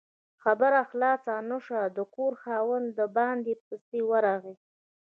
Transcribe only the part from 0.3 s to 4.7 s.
خبره خلاصه نه شوه، د کور خاوند د باندې پسې ورغی